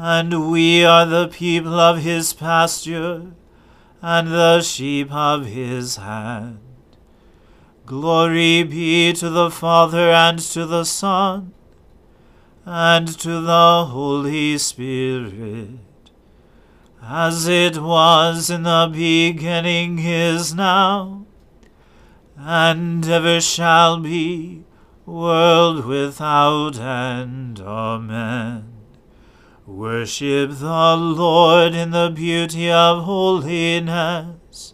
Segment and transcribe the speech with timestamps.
[0.00, 3.32] and we are the people of his pasture,
[4.00, 6.60] and the sheep of his hand.
[7.84, 11.52] Glory be to the Father, and to the Son,
[12.64, 15.80] and to the Holy Spirit
[17.02, 21.24] as it was in the beginning is now,
[22.36, 24.62] and ever shall be,
[25.06, 27.60] world without end.
[27.60, 28.77] Amen.
[29.68, 34.72] Worship the Lord in the beauty of holiness.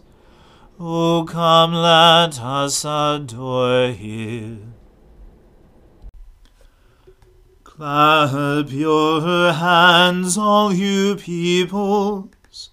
[0.79, 4.73] O come, let us adore him.
[7.65, 12.69] Clap your hands, all you peoples.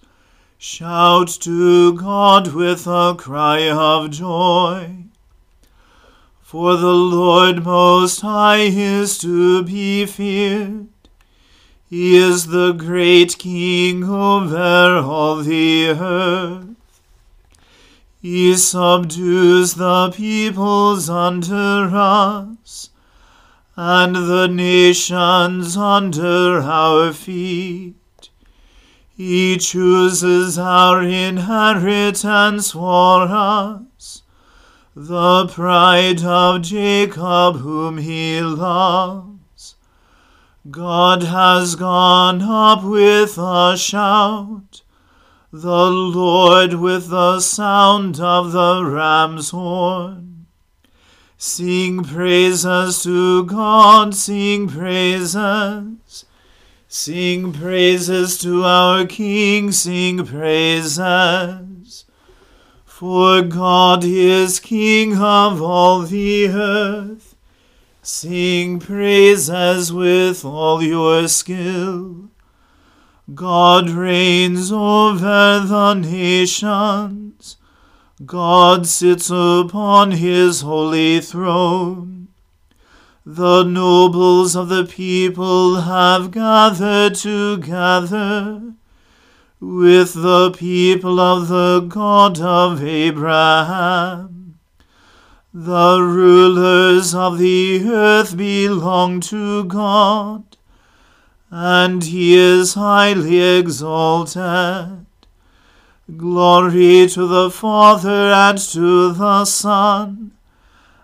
[0.57, 4.95] Shout to God with a cry of joy.
[6.39, 10.92] For the Lord Most High is to be feared.
[11.95, 17.01] He is the great King over all the earth.
[18.19, 22.89] He subdues the peoples under us
[23.75, 28.29] and the nations under our feet.
[29.15, 34.23] He chooses our inheritance for us,
[34.95, 39.32] the pride of Jacob whom he loves.
[40.71, 44.81] God has gone up with a shout,
[45.51, 50.45] the Lord with the sound of the ram's horn.
[51.37, 56.25] Sing praises to God, sing praises.
[56.87, 62.05] Sing praises to our King, sing praises.
[62.85, 67.32] For God is King of all the earth.
[68.05, 72.29] Sing praises with all your skill.
[73.33, 77.55] God reigns over the nations.
[78.25, 82.27] God sits upon his holy throne.
[83.25, 88.73] The nobles of the people have gathered together
[89.61, 94.32] with the people of the God of Abraham.
[95.55, 100.57] The rulers of the earth belong to God,
[101.51, 105.05] and he is highly exalted.
[106.17, 110.31] Glory to the Father and to the Son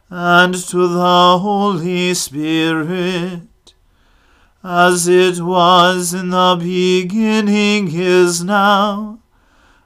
[0.09, 3.75] and to the Holy Spirit,
[4.63, 9.18] as it was in the beginning is now,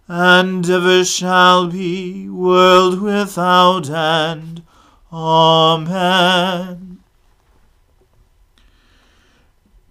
[0.07, 4.63] and ever shall be, world without end.
[5.11, 6.99] Amen.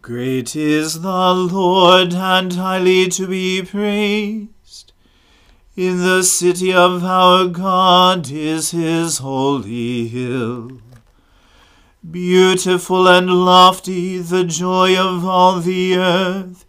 [0.02, 4.92] Great is the Lord, and highly to be praised.
[5.76, 10.80] In the city of our God is his holy hill.
[12.10, 16.66] Beautiful and lofty, the joy of all the earth,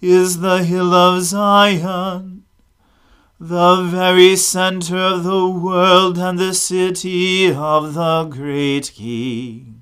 [0.00, 2.42] is the hill of Zion,
[3.44, 9.80] the very center of the world and the city of the great King.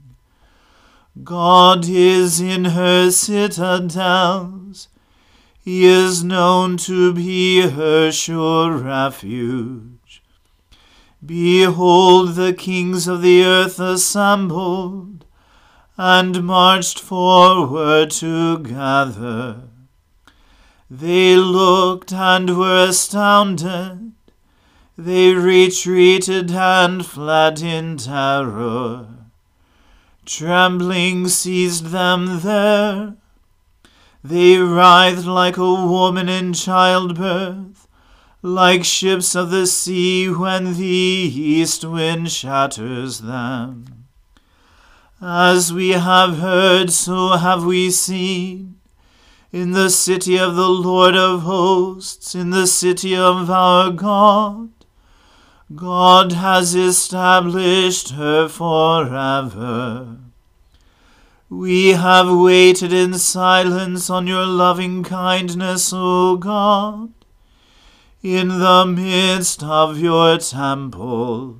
[1.23, 4.89] God is in her citadels.
[5.62, 10.23] He is known to be her sure refuge.
[11.25, 15.27] Behold, the kings of the earth assembled
[15.99, 19.70] and marched forward together.
[20.93, 24.11] They looked and were astounded.
[24.99, 29.07] They retreated and fled in terror.
[30.27, 33.15] Trembling seized them there.
[34.25, 37.87] They writhed like a woman in childbirth,
[38.43, 44.07] like ships of the sea when the east wind shatters them.
[45.23, 48.80] As we have heard, so have we seen.
[49.52, 54.70] In the city of the Lord of hosts, in the city of our God,
[55.75, 60.19] God has established her forever.
[61.49, 67.12] We have waited in silence on your loving kindness, O God,
[68.23, 71.58] in the midst of your temple.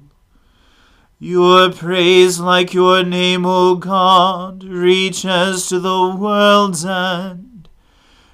[1.19, 7.50] Your praise, like your name, O God, reaches to the world's end.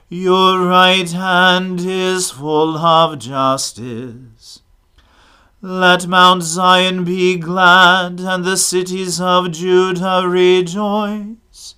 [0.09, 4.63] Your right hand is full of justice.
[5.61, 11.75] Let Mount Zion be glad, and the cities of Judah rejoice,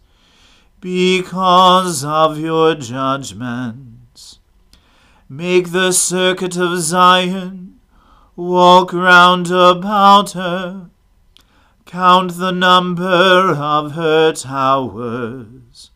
[0.79, 4.41] because of your judgments.
[5.27, 7.81] Make the circuit of Zion,
[8.37, 10.91] walk round about her,
[11.87, 15.93] count the number of her towers.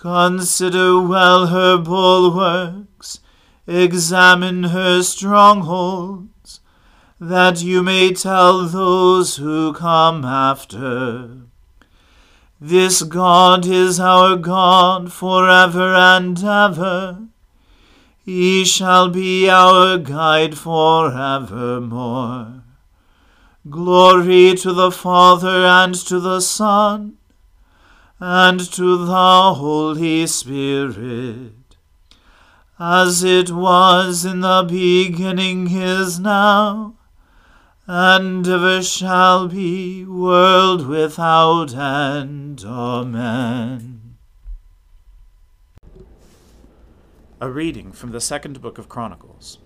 [0.00, 3.20] Consider well her bulwarks,
[3.66, 6.60] examine her strongholds
[7.20, 11.42] that you may tell those who come after.
[12.58, 17.18] This God is our God forever and ever.
[18.24, 22.62] He shall be our guide forevermore.
[23.68, 27.18] Glory to the Father and to the Son
[28.20, 31.76] and to the Holy Spirit,
[32.78, 36.94] as it was in the beginning is now
[37.92, 42.62] and ever shall be, world without end.
[42.64, 44.16] Amen.
[47.40, 49.58] A reading from the second book of Chronicles.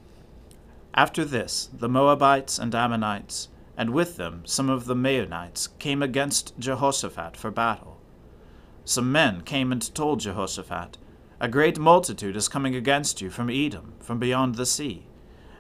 [0.95, 6.59] After this, the Moabites and Ammonites, and with them some of the Maonites, came against
[6.59, 8.01] Jehoshaphat for battle.
[8.85, 10.99] Some men came and told Jehoshaphat,
[11.41, 15.07] A great multitude is coming against you from Edom, from beyond the sea.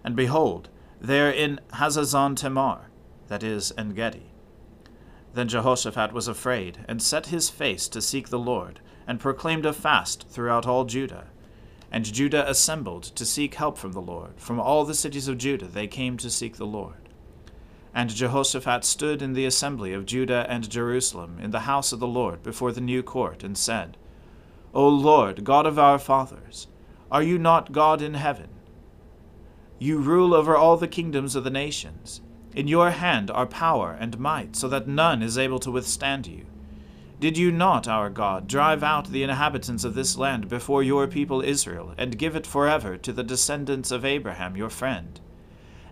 [0.04, 0.68] And behold,
[1.00, 2.90] there in Hazazon Tamar,
[3.28, 4.30] that is, En Engedi.
[5.32, 9.72] Then Jehoshaphat was afraid, and set his face to seek the Lord, and proclaimed a
[9.72, 11.28] fast throughout all Judah.
[11.90, 14.34] And Judah assembled to seek help from the Lord.
[14.36, 17.03] From all the cities of Judah they came to seek the Lord.
[17.94, 22.08] And Jehoshaphat stood in the assembly of Judah and Jerusalem in the house of the
[22.08, 23.96] Lord before the new court, and said,
[24.74, 26.66] O Lord, God of our fathers,
[27.12, 28.48] are you not God in heaven?
[29.78, 32.20] You rule over all the kingdoms of the nations.
[32.54, 36.46] In your hand are power and might, so that none is able to withstand you.
[37.20, 41.40] Did you not, our God, drive out the inhabitants of this land before your people
[41.40, 45.20] Israel, and give it forever to the descendants of Abraham your friend?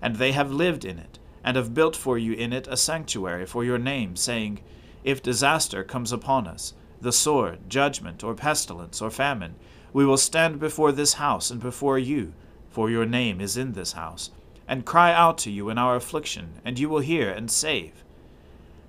[0.00, 3.46] And they have lived in it, and have built for you in it a sanctuary
[3.46, 4.61] for your name, saying,
[5.04, 9.56] If disaster comes upon us, the sword, judgment, or pestilence, or famine,
[9.92, 12.32] we will stand before this house and before you,
[12.70, 14.30] for your name is in this house,
[14.68, 18.04] and cry out to you in our affliction, and you will hear and save.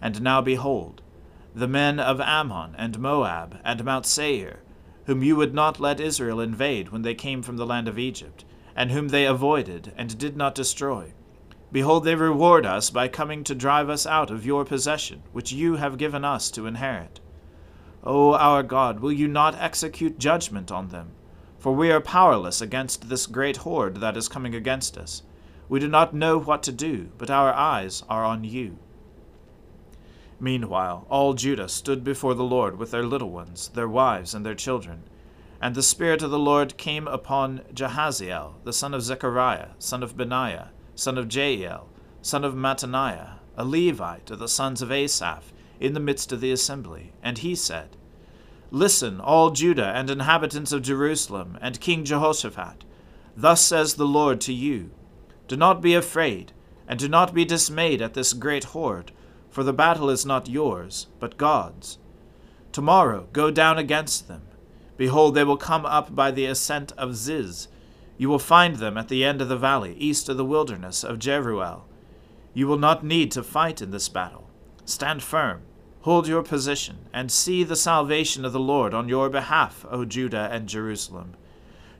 [0.01, 1.01] And now behold,
[1.55, 4.59] the men of Ammon and Moab and Mount Seir,
[5.05, 8.45] whom you would not let Israel invade when they came from the land of Egypt,
[8.75, 11.13] and whom they avoided and did not destroy,
[11.73, 15.77] Behold, they reward us by coming to drive us out of your possession, which you
[15.77, 17.19] have given us to inherit.
[18.03, 21.13] O our God, will you not execute judgment on them?
[21.57, 25.23] For we are powerless against this great horde that is coming against us.
[25.67, 28.77] We do not know what to do, but our eyes are on you.
[30.39, 34.53] Meanwhile, all Judah stood before the Lord with their little ones, their wives, and their
[34.53, 35.03] children.
[35.59, 40.15] And the Spirit of the Lord came upon Jahaziel, the son of Zechariah, son of
[40.15, 41.85] Benaiah, son of Jeiel,
[42.21, 46.51] son of Mattaniah, a Levite of the sons of Asaph, in the midst of the
[46.51, 47.13] assembly.
[47.21, 47.95] And he said,
[48.71, 52.83] Listen, all Judah and inhabitants of Jerusalem, and King Jehoshaphat.
[53.35, 54.91] Thus says the Lord to you
[55.47, 56.53] Do not be afraid,
[56.87, 59.11] and do not be dismayed at this great horde,
[59.49, 61.97] for the battle is not yours, but God's.
[62.71, 64.43] Tomorrow go down against them
[64.97, 67.67] Behold, they will come up by the ascent of Ziz.
[68.17, 71.19] You will find them at the end of the valley, east of the wilderness of
[71.19, 71.83] Jeruel.
[72.53, 74.49] You will not need to fight in this battle.
[74.85, 75.61] Stand firm,
[76.01, 80.49] hold your position, and see the salvation of the Lord on your behalf, O Judah
[80.51, 81.35] and Jerusalem.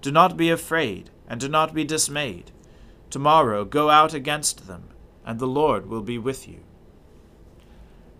[0.01, 2.51] Do not be afraid, and do not be dismayed.
[3.09, 4.89] Tomorrow go out against them,
[5.25, 6.59] and the Lord will be with you.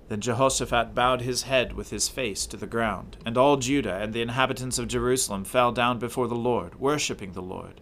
[0.10, 4.14] Then Jehoshaphat bowed his head with his face to the ground, and all Judah and
[4.14, 7.80] the inhabitants of Jerusalem fell down before the Lord, worshipping the Lord.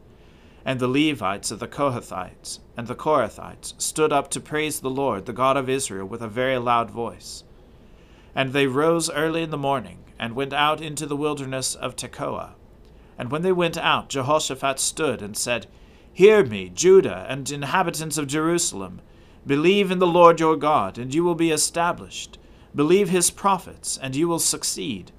[0.64, 5.26] And the Levites of the Kohathites and the Korahites stood up to praise the Lord,
[5.26, 7.44] the God of Israel, with a very loud voice.
[8.36, 12.52] And they rose early in the morning, and went out into the wilderness of Tekoa.
[13.18, 15.66] And when they went out, Jehoshaphat stood and said,
[16.14, 19.02] Hear me, Judah and inhabitants of Jerusalem.
[19.46, 22.38] Believe in the Lord your God, and you will be established.
[22.76, 25.12] Believe his prophets, and you will succeed.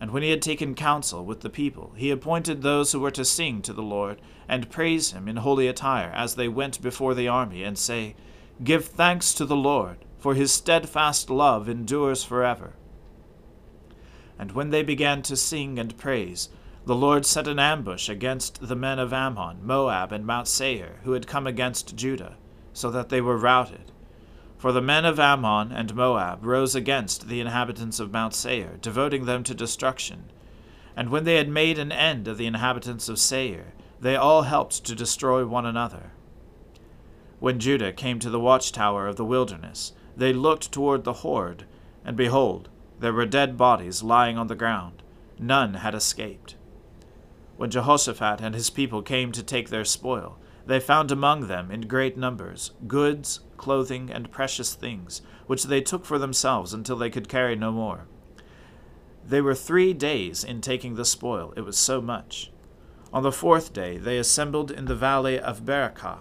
[0.00, 3.24] And when he had taken counsel with the people, he appointed those who were to
[3.24, 7.28] sing to the Lord, and praise him in holy attire, as they went before the
[7.28, 8.16] army, and say,
[8.64, 12.74] Give thanks to the Lord, for his steadfast love endures forever.
[14.40, 16.48] And when they began to sing and praise,
[16.84, 21.12] the Lord set an ambush against the men of Ammon, Moab, and Mount Seir, who
[21.12, 22.36] had come against Judah
[22.76, 23.90] so that they were routed.
[24.58, 29.24] For the men of Ammon and Moab rose against the inhabitants of Mount Seir, devoting
[29.24, 30.30] them to destruction.
[30.94, 34.84] And when they had made an end of the inhabitants of Seir, they all helped
[34.84, 36.12] to destroy one another.
[37.40, 41.64] When Judah came to the watchtower of the wilderness, they looked toward the horde,
[42.04, 42.68] and behold,
[43.00, 45.02] there were dead bodies lying on the ground.
[45.38, 46.56] None had escaped.
[47.56, 51.82] When Jehoshaphat and his people came to take their spoil, they found among them in
[51.82, 57.28] great numbers goods, clothing, and precious things, which they took for themselves until they could
[57.28, 58.06] carry no more.
[59.24, 62.50] They were three days in taking the spoil, it was so much.
[63.12, 66.20] On the fourth day they assembled in the valley of Berachah,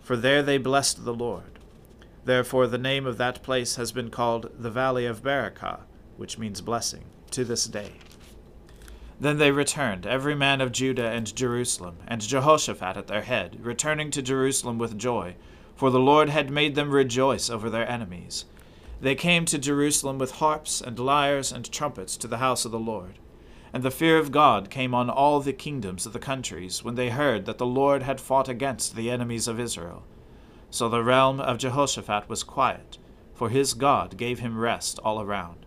[0.00, 1.58] for there they blessed the Lord.
[2.24, 5.80] Therefore the name of that place has been called the Valley of Berachah,
[6.16, 7.92] which means blessing, to this day.
[9.20, 14.10] Then they returned, every man of Judah and Jerusalem, and Jehoshaphat at their head, returning
[14.12, 15.34] to Jerusalem with joy,
[15.76, 18.46] for the Lord had made them rejoice over their enemies.
[18.98, 22.78] They came to Jerusalem with harps and lyres and trumpets to the house of the
[22.78, 23.18] Lord.
[23.74, 27.10] And the fear of God came on all the kingdoms of the countries when they
[27.10, 30.02] heard that the Lord had fought against the enemies of Israel.
[30.70, 32.96] So the realm of Jehoshaphat was quiet,
[33.34, 35.66] for his God gave him rest all around.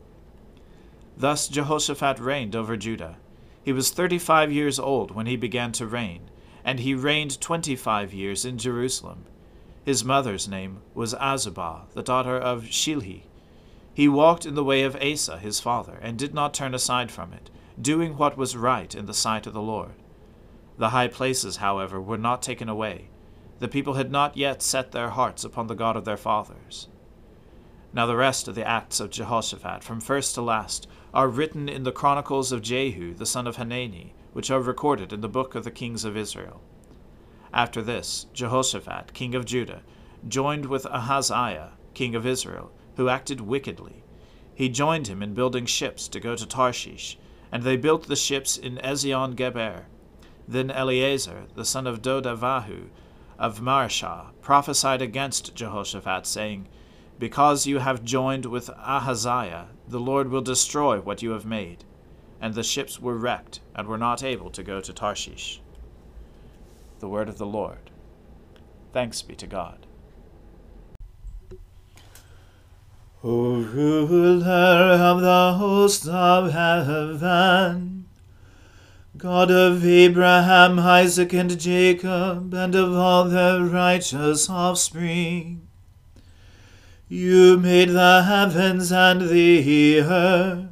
[1.16, 3.18] Thus Jehoshaphat reigned over Judah
[3.64, 6.30] he was thirty five years old when he began to reign,
[6.64, 9.26] and he reigned twenty five years in Jerusalem.
[9.86, 13.24] His mother's name was Azubah, the daughter of Shilhi.
[13.94, 17.32] He walked in the way of Asa his father, and did not turn aside from
[17.34, 19.94] it, doing what was right in the sight of the Lord.
[20.78, 23.10] The high places, however, were not taken away.
[23.60, 26.88] The people had not yet set their hearts upon the God of their fathers.
[27.94, 31.84] Now the rest of the acts of Jehoshaphat, from first to last, are written in
[31.84, 35.64] the chronicles of Jehu the son of Hanani, which are recorded in the book of
[35.64, 36.62] the kings of Israel.
[37.54, 39.84] After this, Jehoshaphat, king of Judah,
[40.28, 44.04] joined with Ahaziah, king of Israel, who acted wickedly.
[44.56, 47.20] He joined him in building ships to go to Tarshish,
[47.52, 49.86] and they built the ships in Ezion Geber.
[50.48, 52.88] Then Eleazar, the son of Dodavahu,
[53.38, 56.68] of Mareshah, prophesied against Jehoshaphat, saying,
[57.24, 61.86] because you have joined with Ahaziah, the Lord will destroy what you have made.
[62.42, 65.62] And the ships were wrecked, and were not able to go to Tarshish.
[67.00, 67.92] The word of the Lord.
[68.92, 69.88] Thanks be to God.
[73.24, 78.06] O ruler of the hosts of heaven,
[79.16, 85.70] God of Abraham, Isaac, and Jacob, and of all their righteous offspring.
[87.16, 90.66] You made the heavens and the earth,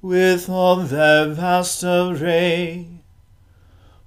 [0.00, 3.00] with all their vast array.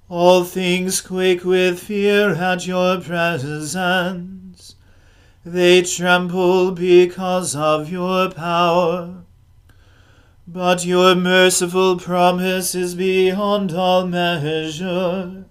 [0.08, 4.74] All things quake with fear at your presence.
[5.44, 9.16] They tremble because of your power.
[10.46, 15.44] But your merciful promise is beyond all measure.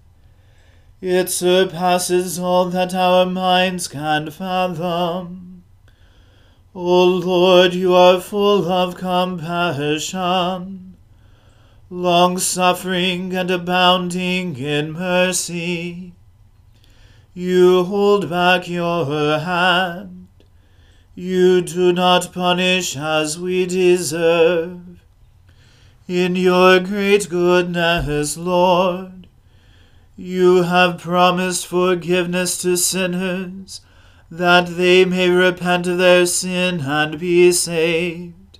[1.01, 5.46] It surpasses all that our minds can fathom.
[6.79, 10.95] O Lord, you are full of compassion,
[11.89, 16.13] long suffering and abounding in mercy.
[17.33, 20.27] You hold back your hand.
[21.15, 25.01] You do not punish as we deserve.
[26.07, 29.25] In your great goodness, Lord,
[30.15, 33.81] you have promised forgiveness to sinners,
[34.29, 38.59] that they may repent of their sin and be saved.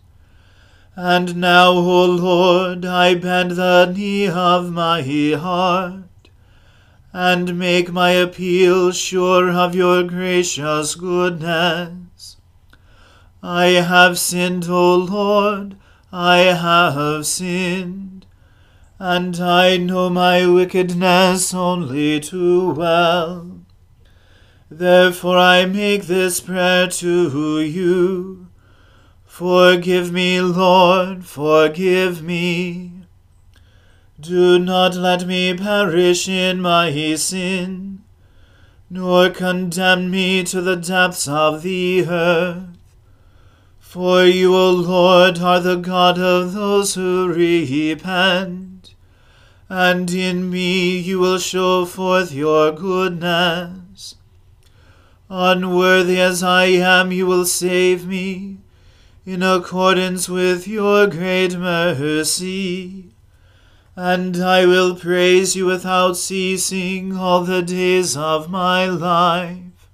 [0.96, 6.30] And now, O Lord, I bend the knee of my heart,
[7.14, 12.38] and make my appeal sure of your gracious goodness.
[13.44, 15.76] I have sinned, O Lord,
[16.12, 18.26] I have sinned,
[18.98, 23.57] and I know my wickedness only too well.
[24.70, 28.48] Therefore I make this prayer to you.
[29.26, 32.92] Forgive me, Lord, forgive me.
[34.20, 38.04] Do not let me perish in my sin,
[38.90, 42.64] nor condemn me to the depths of the earth.
[43.80, 48.96] For you, O Lord, are the God of those who repent,
[49.70, 53.87] and in me you will show forth your goodness.
[55.30, 58.58] Unworthy as I am, you will save me,
[59.26, 63.12] in accordance with your great mercy.
[63.98, 69.90] And I will praise you without ceasing all the days of my life.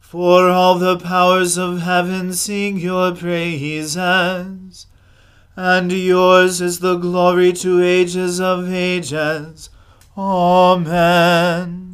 [0.00, 3.96] For all the powers of heaven sing your praises,
[5.56, 9.70] and yours is the glory to ages of ages.
[10.18, 11.93] Amen.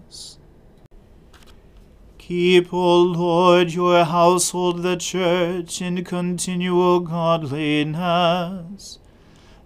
[2.31, 8.99] Keep, O Lord, your household, the church, in continual godliness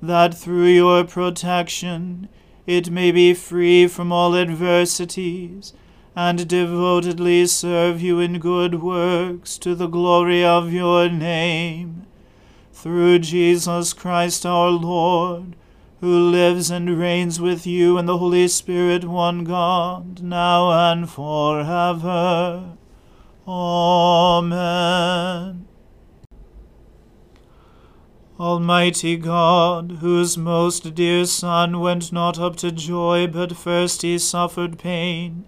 [0.01, 2.27] that through your protection
[2.65, 5.73] it may be free from all adversities,
[6.15, 12.07] and devotedly serve you in good works to the glory of your name.
[12.73, 15.55] Through Jesus Christ our Lord,
[16.01, 22.77] who lives and reigns with you in the Holy Spirit, one God, now and forever.
[23.47, 24.85] Amen.
[28.37, 34.77] Almighty God, whose most dear Son went not up to joy, but first he suffered
[34.77, 35.45] pain,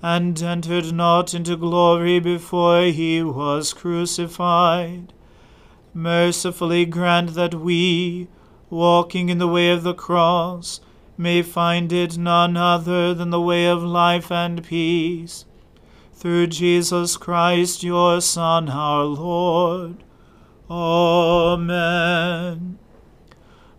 [0.00, 5.12] and entered not into glory before he was crucified,
[5.92, 8.28] mercifully grant that we,
[8.70, 10.80] walking in the way of the cross,
[11.18, 15.44] may find it none other than the way of life and peace.
[16.14, 20.04] Through Jesus Christ, your Son, our Lord.
[20.70, 21.98] Amen.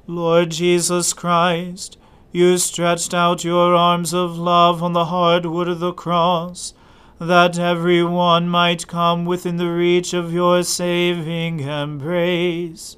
[0.08, 1.97] Lord Jesus Christ,
[2.32, 6.73] you stretched out your arms of love on the hard wood of the cross,
[7.19, 12.97] that every one might come within the reach of your saving embrace.